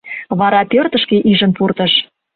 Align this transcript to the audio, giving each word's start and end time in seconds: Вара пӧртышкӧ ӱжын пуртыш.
Вара 0.39 0.61
пӧртышкӧ 0.71 1.17
ӱжын 1.31 1.51
пуртыш. 1.57 1.93